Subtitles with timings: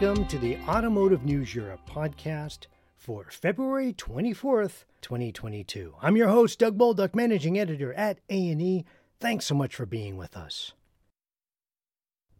[0.00, 5.94] Welcome to the Automotive News Europe podcast for February 24th, 2022.
[6.00, 8.86] I'm your host, Doug Bolduc, managing editor at ANE.
[9.20, 10.72] Thanks so much for being with us.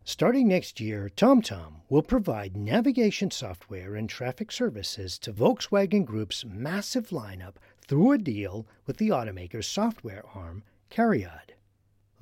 [0.04, 7.10] Starting next year, TomTom will provide navigation software and traffic services to Volkswagen Group's massive
[7.10, 7.56] lineup
[7.86, 11.50] through a deal with the automaker's software arm, Cariad.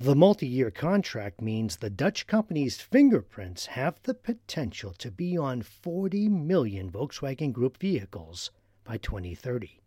[0.01, 5.61] The multi year contract means the Dutch company's fingerprints have the potential to be on
[5.61, 8.49] 40 million Volkswagen Group vehicles
[8.85, 9.81] by 2030.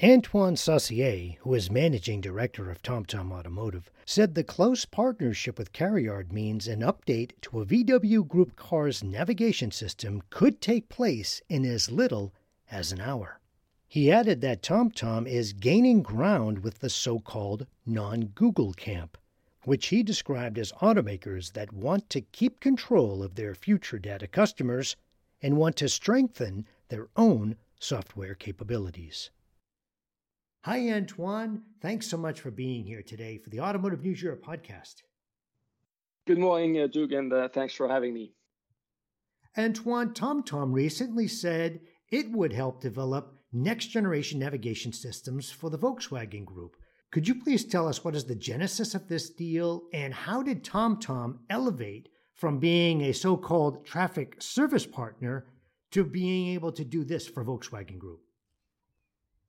[0.00, 6.30] Antoine Saucier, who is managing director of TomTom Automotive, said the close partnership with Cariad
[6.30, 11.90] means an update to a VW Group car's navigation system could take place in as
[11.90, 12.32] little
[12.70, 13.40] as an hour.
[13.88, 19.18] He added that TomTom is gaining ground with the so called non Google camp,
[19.64, 24.96] which he described as automakers that want to keep control of their future data customers
[25.42, 29.30] and want to strengthen their own software capabilities.
[30.64, 31.62] Hi, Antoine.
[31.80, 34.96] Thanks so much for being here today for the Automotive News Europe podcast.
[36.26, 38.34] Good morning, uh, Doug, and uh, thanks for having me.
[39.56, 46.44] Antoine, TomTom recently said it would help develop next generation navigation systems for the Volkswagen
[46.44, 46.76] Group.
[47.10, 50.62] Could you please tell us what is the genesis of this deal and how did
[50.62, 55.46] TomTom elevate from being a so called traffic service partner
[55.90, 58.20] to being able to do this for Volkswagen Group?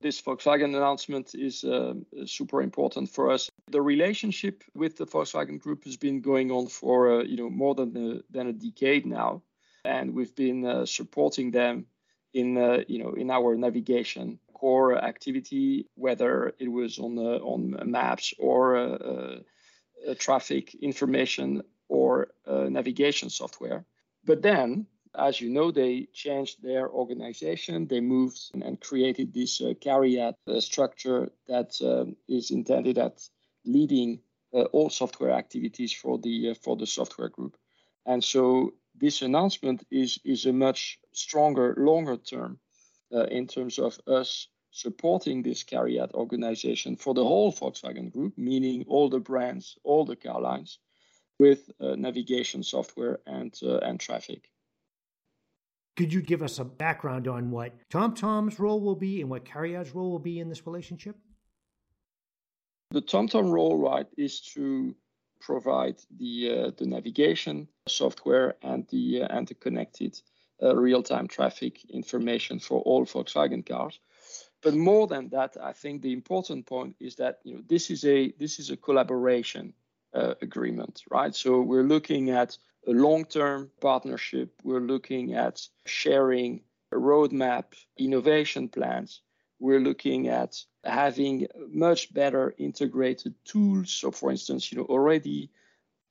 [0.01, 1.93] This Volkswagen announcement is uh,
[2.25, 3.51] super important for us.
[3.69, 7.75] The relationship with the Volkswagen Group has been going on for uh, you know more
[7.75, 9.43] than a, than a decade now,
[9.85, 11.85] and we've been uh, supporting them
[12.33, 17.61] in uh, you know in our navigation core activity, whether it was on uh, on
[17.85, 19.39] maps or uh,
[20.07, 22.27] uh, traffic information or
[22.69, 23.85] navigation software.
[24.23, 27.87] But then, as you know, they changed their organization.
[27.87, 33.15] They moved and created this uh, Cariad structure that um, is intended at
[33.65, 34.19] leading
[34.53, 37.57] uh, all software activities for the uh, for the software group.
[38.05, 42.70] And so this announcement is is a much stronger, longer term uh,
[43.11, 49.09] in terms of us supporting this Cariad organization for the whole Volkswagen Group, meaning all
[49.09, 50.79] the brands, all the car lines,
[51.39, 54.49] with uh, navigation software and uh, and traffic.
[55.97, 59.93] Could you give us a background on what TomTom's role will be and what Cariad's
[59.93, 61.17] role will be in this relationship?
[62.91, 64.95] The TomTom role, right, is to
[65.39, 71.83] provide the uh, the navigation software and the uh, and the connected uh, real-time traffic
[71.89, 73.99] information for all Volkswagen cars.
[74.61, 78.05] But more than that, I think the important point is that you know this is
[78.05, 79.73] a this is a collaboration
[80.13, 81.33] uh, agreement, right?
[81.33, 82.57] So we're looking at
[82.87, 84.53] a long-term partnership.
[84.63, 86.61] We're looking at sharing
[86.91, 89.21] a roadmap, innovation plans.
[89.59, 93.91] We're looking at having much better integrated tools.
[93.91, 95.49] So, for instance, you know already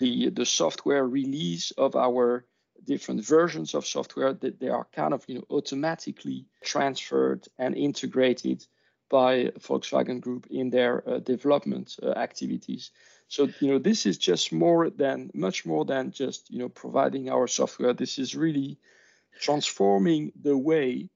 [0.01, 2.47] the the software release of our
[2.85, 8.67] different versions of software that they are kind of you know automatically transferred and integrated
[9.09, 12.93] by Volkswagen Group in their uh, development uh, activities.
[13.29, 17.29] So you know this is just more than much more than just you know providing
[17.29, 17.93] our software.
[17.93, 18.79] This is really
[19.41, 21.09] transforming the way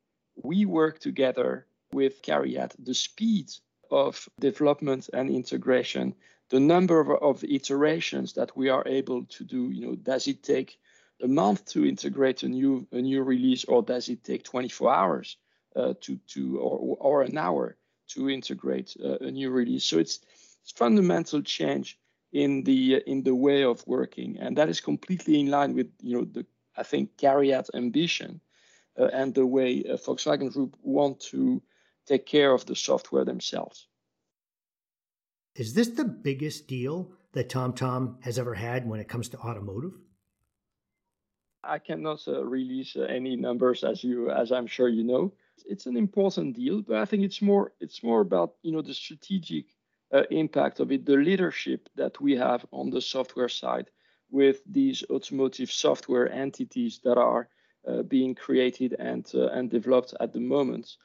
[0.42, 3.50] we work together with Cariad, the speed
[3.90, 6.14] of development and integration,
[6.50, 9.70] the number of, of iterations that we are able to do.
[9.70, 10.78] You know, does it take
[11.22, 15.36] a month to integrate a new a new release, or does it take 24 hours
[15.76, 17.76] uh, to to or, or an hour
[18.08, 19.84] to integrate uh, a new release?
[19.84, 20.20] So it's,
[20.62, 21.98] it's fundamental change
[22.32, 26.18] in the in the way of working, and that is completely in line with you
[26.18, 26.44] know the
[26.76, 28.40] I think Cariad ambition
[28.98, 31.62] uh, and the way uh, Volkswagen Group want to
[32.06, 33.86] take care of the software themselves.
[35.54, 39.92] Is this the biggest deal that TomTom has ever had when it comes to automotive?
[41.66, 45.32] I cannot uh, release uh, any numbers as you as I'm sure you know.
[45.66, 48.94] It's an important deal, but I think it's more it's more about you know the
[48.94, 49.66] strategic
[50.12, 53.90] uh, impact of it, the leadership that we have on the software side
[54.30, 57.48] with these automotive software entities that are
[57.86, 60.96] uh, being created and uh, and developed at the moment.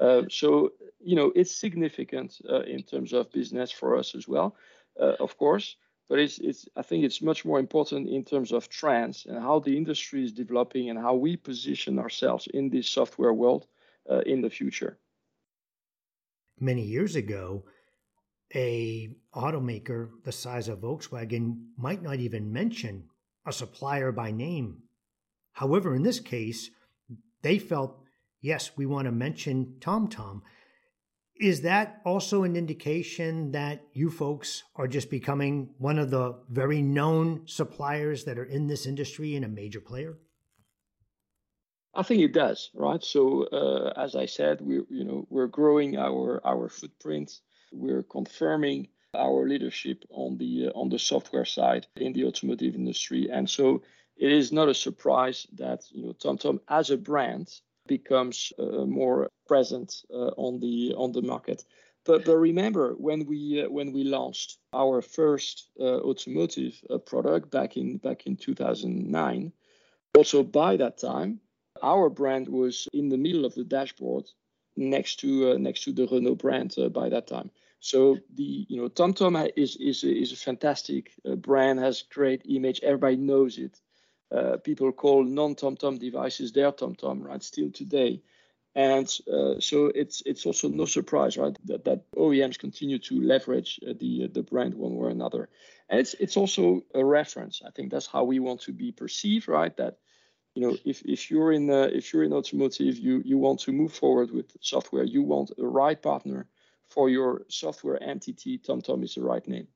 [0.00, 4.56] Uh, so you know it's significant in terms of business for us as well,
[4.98, 5.76] of course
[6.08, 9.60] but it's, it's I think it's much more important in terms of trends and how
[9.60, 13.66] the industry is developing and how we position ourselves in this software world
[14.10, 14.98] uh, in the future.
[16.60, 17.64] Many years ago,
[18.54, 23.04] a automaker the size of Volkswagen might not even mention
[23.46, 24.82] a supplier by name.
[25.52, 26.70] However, in this case,
[27.42, 28.00] they felt,
[28.40, 30.40] yes, we want to mention TomTom.
[31.40, 36.82] Is that also an indication that you folks are just becoming one of the very
[36.82, 40.18] known suppliers that are in this industry and a major player?
[41.94, 43.02] I think it does, right?
[43.02, 47.40] So uh, as I said, we you know we're growing our our footprint.
[47.72, 53.28] We're confirming our leadership on the uh, on the software side in the automotive industry,
[53.30, 53.82] and so
[54.16, 57.48] it is not a surprise that you know TomTom as a brand
[57.88, 61.64] becomes uh, more present uh, on the on the market.
[62.04, 67.50] But, but remember when we uh, when we launched our first uh, automotive uh, product
[67.50, 69.52] back in back in 2009,
[70.16, 71.40] also by that time
[71.82, 74.24] our brand was in the middle of the dashboard
[74.76, 77.50] next to uh, next to the Renault brand by that time.
[77.80, 82.80] So the you know TomTom is is is a fantastic brand, has great image.
[82.82, 83.87] Everybody knows it uh,
[84.64, 87.42] people call non-TomTom devices their TomTom, right?
[87.42, 88.22] Still today,
[88.74, 93.80] and uh, so it's it's also no surprise, right, that, that OEMs continue to leverage
[93.88, 95.48] uh, the the brand one way or another,
[95.88, 97.62] and it's it's also a reference.
[97.66, 99.76] I think that's how we want to be perceived, right?
[99.76, 99.98] That
[100.54, 103.72] you know, if, if you're in uh, if you're in automotive, you you want to
[103.72, 106.46] move forward with software, you want a right partner
[106.88, 108.58] for your software entity.
[108.58, 109.68] TomTom is the right name.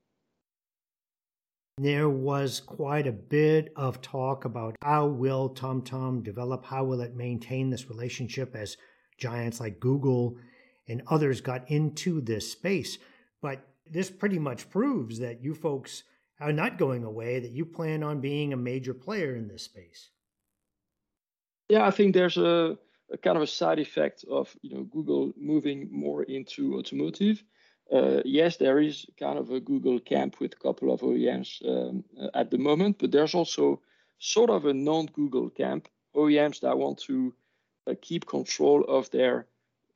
[1.79, 7.15] There was quite a bit of talk about how will TomTom develop, how will it
[7.15, 8.77] maintain this relationship as
[9.17, 10.37] giants like Google
[10.87, 12.99] and others got into this space.
[13.41, 16.03] But this pretty much proves that you folks
[16.39, 20.11] are not going away, that you plan on being a major player in this space.
[21.69, 22.77] Yeah, I think there's a,
[23.11, 27.43] a kind of a side effect of you know Google moving more into automotive
[27.91, 32.03] uh, yes, there is kind of a Google camp with a couple of OEMs um,
[32.19, 33.81] uh, at the moment, but there's also
[34.19, 37.33] sort of a non-Google camp, OEMs that want to
[37.87, 39.47] uh, keep control of their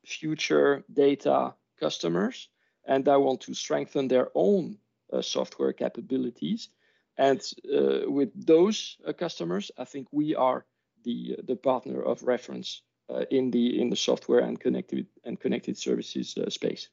[0.04, 2.48] future data customers
[2.84, 4.76] and that want to strengthen their own
[5.12, 6.68] uh, software capabilities.
[7.16, 7.40] And
[7.74, 10.64] uh, with those uh, customers, I think we are
[11.04, 12.82] the the partner of reference
[13.30, 16.88] in the in the software and connected and connected services space.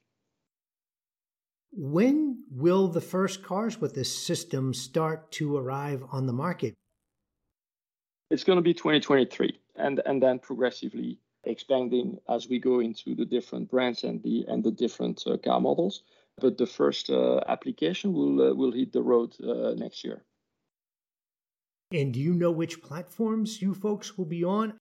[1.77, 6.73] When will the first cars with this system start to arrive on the market?
[8.31, 13.25] It's going to be 2023 and, and then progressively expanding as we go into the
[13.25, 16.03] different brands and the and the different uh, car models.
[16.37, 20.23] But the first uh, application will uh, will hit the road uh, next year.
[21.91, 24.77] And do you know which platforms you folks will be on?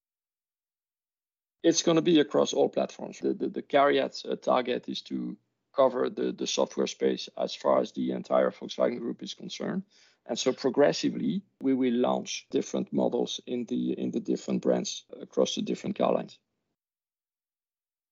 [1.65, 3.19] It's going to be across all platforms.
[3.19, 5.37] The the, the CARIAD uh, target is to
[5.77, 9.83] cover the, the software space as far as the entire Volkswagen Group is concerned.
[10.27, 15.55] And so progressively, we will launch different models in the in the different brands across
[15.55, 16.39] the different car lines.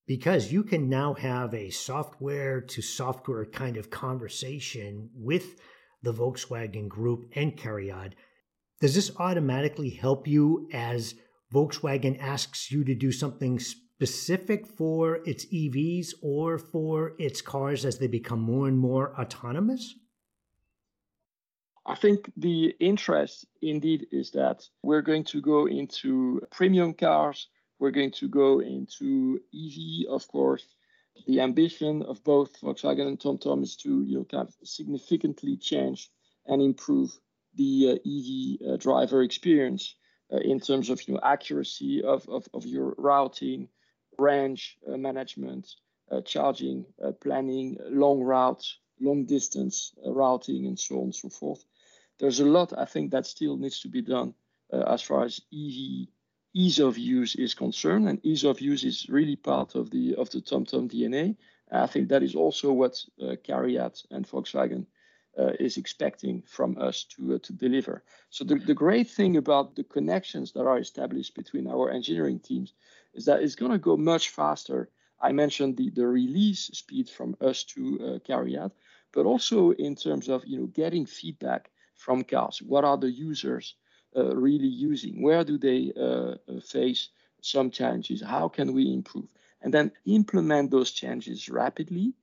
[0.06, 5.60] Because you can now have a software to software kind of conversation with
[6.02, 8.14] the Volkswagen Group and CARIAD.
[8.80, 11.14] Does this automatically help you as
[11.54, 13.60] Volkswagen asks you to do something
[14.02, 19.94] specific for its EVs or for its cars as they become more and more autonomous?
[21.86, 27.46] I think the interest indeed is that we're going to go into premium cars,
[27.78, 30.66] we're going to go into EV, of course.
[31.28, 36.10] The ambition of both Volkswagen and TomTom is to you know, kind of significantly change
[36.46, 37.10] and improve
[37.54, 39.94] the uh, EV uh, driver experience
[40.32, 43.68] uh, in terms of you know, accuracy of, of, of your routing,
[44.18, 45.68] range uh, management,
[46.10, 51.64] uh, charging, uh, planning, long routes, long distance routing, and so on and so forth.
[52.18, 54.34] There's a lot I think that still needs to be done
[54.70, 56.08] as far as EV
[56.54, 60.30] ease of use is concerned, and ease of use is really part of the of
[60.30, 61.36] the TomTom DNA.
[61.70, 63.36] I think that is also what uh,
[64.10, 64.86] and Volkswagen
[65.38, 68.02] uh, is expecting from us to uh, to deliver.
[68.30, 72.74] So the, the great thing about the connections that are established between our engineering teams
[73.14, 74.88] is that it's going to go much faster.
[75.20, 78.72] I mentioned the, the release speed from us to uh, CARIAD,
[79.12, 82.60] but also in terms of you know getting feedback from cars.
[82.60, 83.74] What are the users
[84.16, 85.22] uh, really using?
[85.22, 87.08] Where do they uh, uh, face
[87.40, 88.22] some challenges?
[88.22, 89.28] How can we improve?
[89.62, 92.14] And then implement those changes rapidly.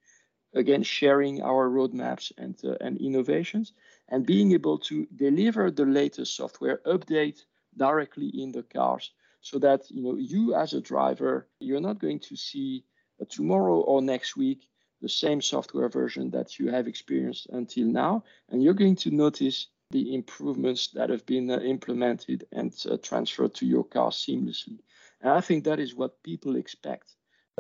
[0.53, 3.74] Again, sharing our roadmaps and uh, and innovations,
[4.08, 7.46] and being able to deliver the latest software update
[7.77, 12.20] directly in the cars so that you know you as a driver you're not going
[12.20, 12.84] to see
[13.22, 14.68] uh, tomorrow or next week
[15.01, 19.68] the same software version that you have experienced until now and you're going to notice
[19.91, 24.77] the improvements that have been uh, implemented and uh, transferred to your car seamlessly.
[25.22, 27.15] And I think that is what people expect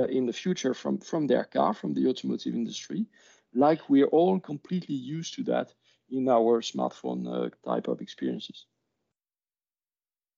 [0.05, 3.05] in the future from, from their car, from the automotive industry,
[3.53, 5.73] like we're all completely used to that
[6.09, 8.65] in our smartphone uh, type of experiences.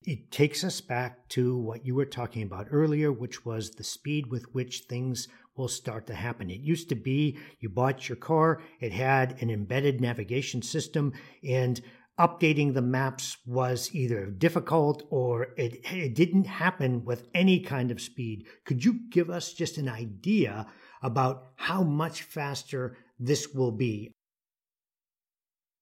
[0.04, 4.32] It takes us back to what you were talking about earlier, which was the speed
[4.32, 6.50] with which things will start to happen.
[6.50, 11.14] It used to be you bought your car, it had an embedded navigation system,
[11.48, 11.80] and
[12.20, 18.02] updating the maps was either difficult or it, it didn't happen with any kind of
[18.02, 18.46] speed.
[18.66, 20.68] Could you give us just an idea
[21.02, 24.12] about how much faster this will be?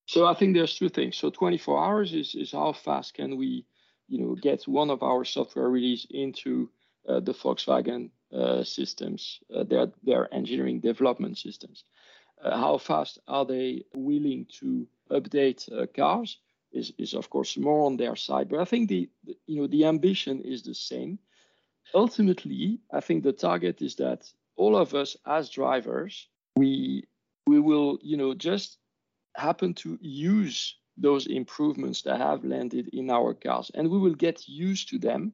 [0.06, 1.18] So I think there's two things.
[1.18, 3.66] So 24 hours is, is how fast can we
[4.10, 6.70] you know, get one of our software release into
[7.08, 11.84] uh, the Volkswagen uh, systems, uh, their their engineering development systems.
[12.44, 16.38] Uh, how fast are they willing to update uh, cars?
[16.72, 19.68] Is, is of course more on their side, but I think the, the you know
[19.68, 21.18] the ambition is the same.
[21.96, 27.06] Ultimately, I think the target is that all of us as drivers, we
[27.48, 28.78] we will you know just
[29.36, 34.48] happen to use those improvements that have landed in our cars and we will get
[34.48, 35.34] used to them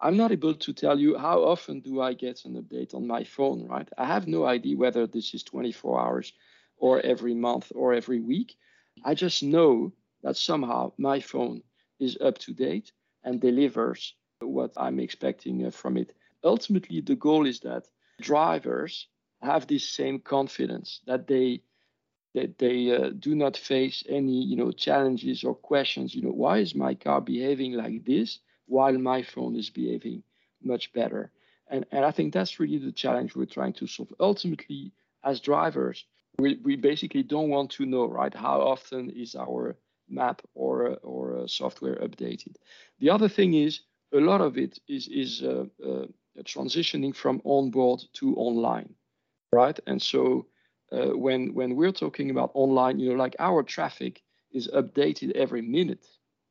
[0.00, 3.22] i'm not able to tell you how often do i get an update on my
[3.22, 6.32] phone right i have no idea whether this is 24 hours
[6.78, 8.56] or every month or every week
[9.04, 11.62] i just know that somehow my phone
[12.00, 12.92] is up to date
[13.24, 16.14] and delivers what i'm expecting uh, from it.
[16.44, 17.88] Ultimately the goal is that
[18.20, 19.06] drivers
[19.40, 21.62] have this same confidence that they
[22.34, 26.58] that they uh, do not face any you know challenges or questions you know why
[26.58, 30.22] is my car behaving like this while my phone is behaving
[30.62, 31.30] much better?
[31.68, 34.12] And and i think that's really the challenge we're trying to solve.
[34.20, 34.92] Ultimately
[35.24, 36.04] as drivers
[36.38, 39.76] we, we basically don't want to know right how often is our
[40.08, 42.56] map or or software updated
[43.00, 43.80] the other thing is
[44.12, 46.06] a lot of it is is uh, uh,
[46.44, 48.94] transitioning from onboard to online
[49.52, 50.46] right and so
[50.92, 54.22] uh, when when we're talking about online, you know, like our traffic
[54.52, 56.06] is updated every minute,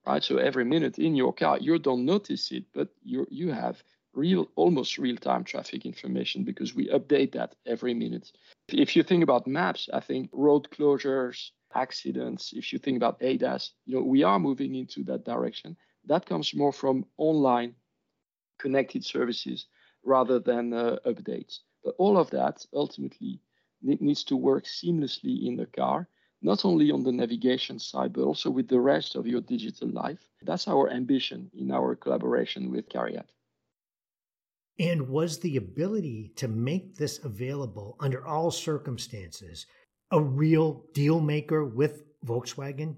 [0.06, 0.24] right?
[0.24, 3.84] So every minute in your car, you don't notice it, but you you have
[4.14, 8.32] real almost real time traffic information because we update that every minute.
[8.68, 12.54] If you think about maps, I think road closures, accidents.
[12.54, 15.78] If you think about ADAS, you know, we are moving into that direction.
[16.06, 17.76] That comes more from online
[18.60, 19.68] connected services
[20.04, 21.60] rather than uh, updates.
[21.84, 23.42] But all of that ultimately
[23.82, 26.08] needs to work seamlessly in the car,
[26.42, 30.20] not only on the navigation side, but also with the rest of your digital life.
[30.44, 33.26] That's our ambition in our collaboration with CARIAD.
[34.80, 39.66] And was the ability to make this available under all circumstances
[40.12, 42.96] a real deal maker with Volkswagen?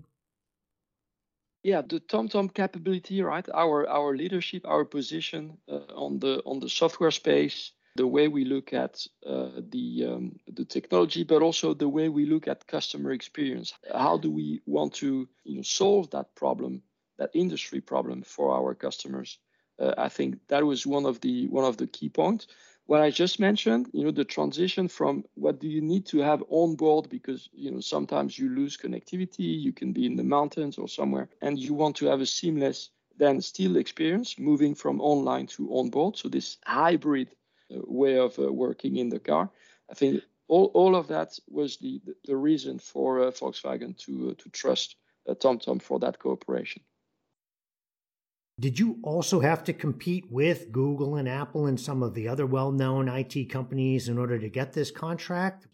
[1.63, 3.47] Yeah, the TomTom capability, right?
[3.53, 8.43] Our our leadership, our position uh, on the on the software space, the way we
[8.43, 13.11] look at uh, the um, the technology, but also the way we look at customer
[13.11, 13.73] experience.
[13.93, 16.81] How do we want to you know solve that problem,
[17.17, 19.39] that industry problem for our customers?
[19.79, 22.47] Uh, I think that was one of the one of the key points.
[22.85, 26.43] What I just mentioned, you know, the transition from what do you need to have
[26.49, 30.77] on board because you know sometimes you lose connectivity, you can be in the mountains
[30.77, 35.45] or somewhere, and you want to have a seamless then still experience moving from online
[35.45, 36.17] to on board.
[36.17, 37.29] So this hybrid
[37.69, 39.49] way of uh, working in the car.
[39.89, 44.43] I think all, all of that was the, the reason for uh, Volkswagen to, uh,
[44.43, 44.95] to trust
[45.27, 46.83] TomTom for that cooperation.
[48.59, 52.45] Did you also have to compete with Google and Apple and some of the other
[52.45, 55.67] well known IT companies in order to get this contract?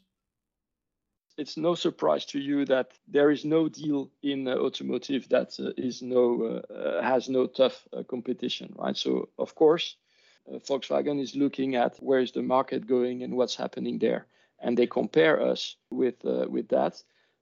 [1.37, 5.71] It's no surprise to you that there is no deal in uh, automotive that uh,
[5.77, 8.95] is no uh, has no tough competition, right?
[8.95, 9.95] So of course,
[10.49, 14.25] uh, Volkswagen is looking at where is the market going and what's happening there,
[14.59, 17.01] and they compare us with uh, with that.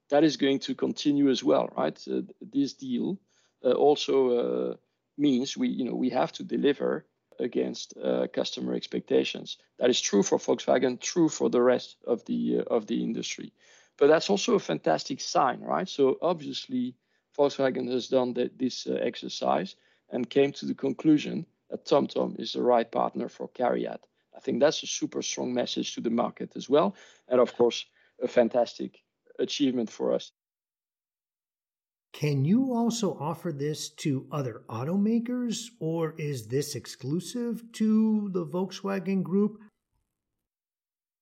[0.10, 2.00] That is going to continue as well, right?
[2.08, 3.20] Uh, this deal
[3.63, 4.77] also
[5.17, 7.05] means we you know we have to deliver
[7.39, 9.57] against uh, customer expectations.
[9.79, 13.53] That is true for Volkswagen, true for the rest of the uh, of the industry.
[13.97, 15.89] But that's also a fantastic sign, right?
[15.89, 16.95] So obviously,
[17.38, 19.75] Volkswagen has done the, this uh, exercise
[20.09, 24.00] and came to the conclusion that TomTom is the right partner for CARIAD.
[24.36, 26.95] I think that's a super strong message to the market as well.
[27.27, 27.86] And of course,
[28.21, 29.01] a fantastic
[29.39, 30.31] achievement for us.
[32.17, 39.21] Can you also offer this to other automakers, or is this exclusive to the Volkswagen
[39.21, 39.62] Group?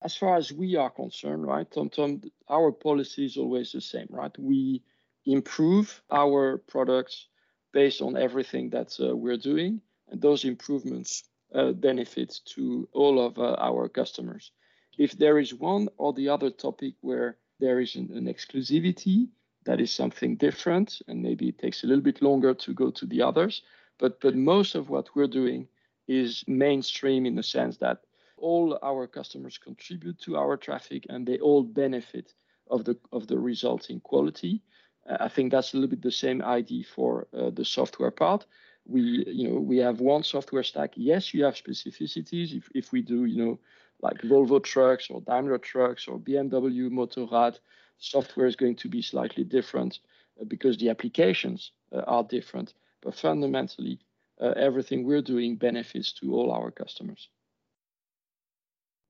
[0.01, 4.31] As far as we are concerned, right, TomTom, our policy is always the same, right?
[4.39, 4.83] We
[5.25, 7.27] improve our products
[7.73, 9.81] based on everything that uh, we're doing.
[10.07, 14.53] And those improvements uh, benefit to all of uh, our customers.
[14.97, 19.27] If there is one or the other topic where there is an, an exclusivity,
[19.65, 23.05] that is something different, and maybe it takes a little bit longer to go to
[23.05, 23.63] the others.
[23.97, 25.67] But but most of what we're doing
[26.07, 27.99] is mainstream in the sense that
[28.37, 32.33] all our customers contribute to our traffic and they all benefit
[32.69, 34.61] of the of the resulting quality.
[35.07, 38.45] I think that's a little bit the same idea for uh, the software part.
[38.85, 40.93] We you know we have one software stack.
[40.95, 42.55] Yes, you have specificities.
[42.55, 43.59] If if we do you know
[44.01, 47.59] like Volvo trucks or Daimler trucks or BMW Motorrad,
[47.97, 49.99] software is going to be slightly different
[50.39, 52.73] uh, because the applications uh, are different.
[53.01, 53.99] But fundamentally,
[54.41, 57.29] uh, everything we're doing benefits to all our customers.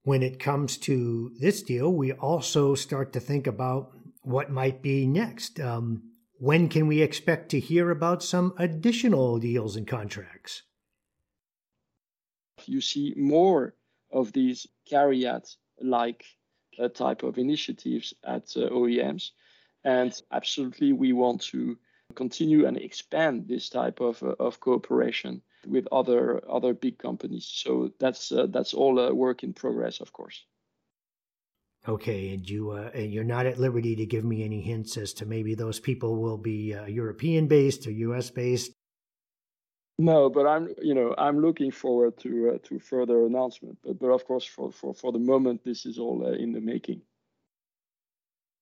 [0.04, 5.08] When it comes to this deal, we also start to think about what might be
[5.08, 5.60] next.
[5.60, 10.64] Um, when can we expect to hear about some additional deals and contracts?
[12.66, 13.74] You see more
[14.12, 15.48] of these CARIAD
[15.82, 16.26] like
[16.80, 19.32] uh, type of initiatives at uh, OEMs.
[19.84, 21.78] And absolutely, we want to
[22.16, 27.46] continue and expand this type of, uh, of cooperation with other other big companies.
[27.46, 30.46] So that's uh, that's all a work in progress, of course.
[31.88, 35.14] Okay, and you uh, and you're not at liberty to give me any hints as
[35.14, 38.30] to maybe those people will be uh, European based or U.S.
[38.30, 38.72] based.
[39.98, 43.78] No, but I'm you know I'm looking forward to uh, to further announcement.
[43.84, 46.60] But but of course for for for the moment this is all uh, in the
[46.60, 47.02] making.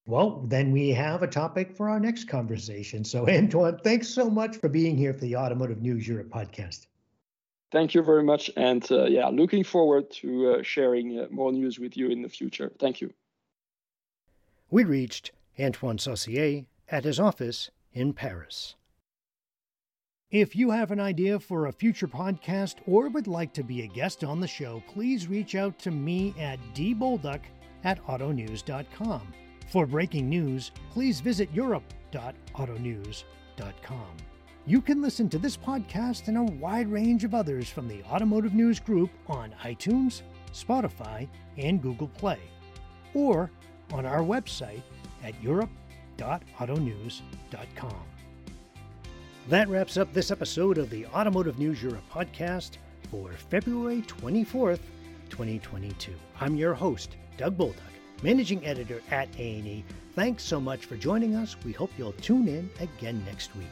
[0.05, 3.03] Well, then we have a topic for our next conversation.
[3.03, 6.87] So Antoine, thanks so much for being here for the Automotive News Europe podcast.
[7.71, 11.79] Thank you very much, and uh, yeah, looking forward to uh, sharing uh, more news
[11.79, 12.71] with you in the future.
[12.77, 13.11] Thank you.
[14.69, 18.75] We reached Antoine Saucier at his office in Paris.
[20.33, 23.87] If you have an idea for a future podcast or would like to be a
[23.87, 27.41] guest on the show, please reach out to me at dbolduc
[27.83, 29.31] at autonews.com.
[29.71, 34.17] For breaking news, please visit europe.autonews.com.
[34.65, 38.55] You can listen to this podcast and a wide range of others from the Automotive
[38.55, 41.27] News Group on iTunes, Spotify,
[41.59, 42.39] and Google Play,
[43.13, 43.51] or
[43.91, 44.81] on our website
[45.23, 48.12] at europe.autonews.com.
[49.49, 52.77] That wraps up this episode of the Automotive News Europe podcast
[53.11, 54.79] for February 24th,
[55.29, 56.13] 2022.
[56.39, 57.75] I'm your host, Doug Bolduc,
[58.21, 59.83] managing editor at ANE.
[60.15, 61.57] Thanks so much for joining us.
[61.65, 63.67] We hope you'll tune in again next week.